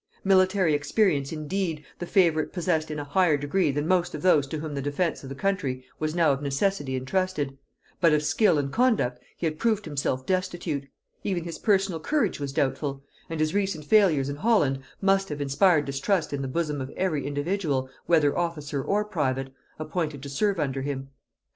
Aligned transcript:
Military 0.23 0.73
experience, 0.73 1.31
indeed, 1.31 1.85
the 1.99 2.07
favorite 2.07 2.51
possessed 2.51 2.89
in 2.89 2.97
a 2.97 3.03
higher 3.03 3.37
degree 3.37 3.69
than 3.69 3.87
most 3.87 4.15
of 4.15 4.23
those 4.23 4.47
to 4.47 4.57
whom 4.57 4.73
the 4.73 4.81
defence 4.81 5.21
of 5.21 5.29
the 5.29 5.35
country 5.35 5.85
was 5.99 6.15
now 6.15 6.31
of 6.31 6.41
necessity 6.41 6.95
intrusted, 6.95 7.55
but 7.99 8.11
of 8.11 8.23
skill 8.23 8.57
and 8.57 8.71
conduct 8.73 9.19
he 9.37 9.45
had 9.45 9.59
proved 9.59 9.85
himself 9.85 10.25
destitute; 10.25 10.87
even 11.23 11.43
his 11.43 11.59
personal 11.59 11.99
courage 11.99 12.39
was 12.39 12.51
doubtful; 12.51 13.03
and 13.29 13.39
his 13.39 13.53
recent 13.53 13.85
failures 13.85 14.27
in 14.27 14.37
Holland 14.37 14.79
must 15.01 15.29
have 15.29 15.39
inspired 15.39 15.85
distrust 15.85 16.33
in 16.33 16.41
the 16.41 16.47
bosom 16.47 16.81
of 16.81 16.89
every 16.97 17.27
individual, 17.27 17.87
whether 18.07 18.35
officer 18.35 18.81
or 18.81 19.05
private, 19.05 19.53
appointed 19.77 20.23
to 20.23 20.29
serve 20.29 20.59
under 20.59 20.81
him. 20.81 21.09